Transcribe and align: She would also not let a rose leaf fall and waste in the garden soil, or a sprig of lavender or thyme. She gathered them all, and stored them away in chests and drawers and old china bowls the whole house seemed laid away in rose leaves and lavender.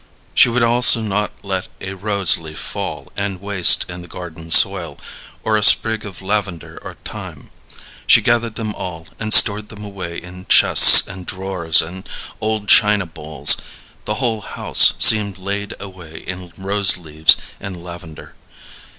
She 0.33 0.49
would 0.49 0.63
also 0.63 0.99
not 1.01 1.31
let 1.43 1.67
a 1.79 1.93
rose 1.93 2.39
leaf 2.39 2.57
fall 2.57 3.11
and 3.15 3.39
waste 3.39 3.85
in 3.87 4.01
the 4.01 4.07
garden 4.07 4.49
soil, 4.49 4.97
or 5.43 5.55
a 5.55 5.61
sprig 5.63 6.07
of 6.07 6.23
lavender 6.23 6.79
or 6.81 6.97
thyme. 7.05 7.51
She 8.07 8.19
gathered 8.19 8.55
them 8.55 8.73
all, 8.73 9.05
and 9.19 9.31
stored 9.31 9.69
them 9.69 9.85
away 9.85 10.17
in 10.17 10.47
chests 10.47 11.07
and 11.07 11.27
drawers 11.27 11.83
and 11.83 12.09
old 12.41 12.67
china 12.67 13.05
bowls 13.05 13.57
the 14.05 14.15
whole 14.15 14.41
house 14.41 14.93
seemed 14.97 15.37
laid 15.37 15.75
away 15.79 16.17
in 16.25 16.51
rose 16.57 16.97
leaves 16.97 17.37
and 17.59 17.83
lavender. 17.83 18.33